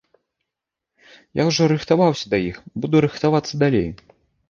[1.41, 3.89] Я ўжо рыхтаваўся да іх, буду рыхтавацца далей.